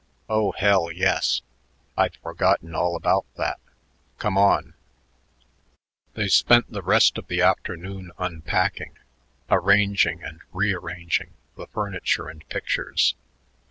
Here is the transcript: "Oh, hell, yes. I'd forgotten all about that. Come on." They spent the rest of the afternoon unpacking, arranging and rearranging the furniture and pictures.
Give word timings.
"Oh, 0.27 0.51
hell, 0.53 0.91
yes. 0.91 1.43
I'd 1.95 2.15
forgotten 2.23 2.73
all 2.73 2.95
about 2.95 3.27
that. 3.35 3.59
Come 4.17 4.35
on." 4.35 4.73
They 6.15 6.27
spent 6.27 6.71
the 6.71 6.81
rest 6.81 7.19
of 7.19 7.27
the 7.27 7.43
afternoon 7.43 8.11
unpacking, 8.17 8.97
arranging 9.51 10.23
and 10.23 10.39
rearranging 10.53 11.33
the 11.55 11.67
furniture 11.67 12.29
and 12.29 12.49
pictures. 12.49 13.13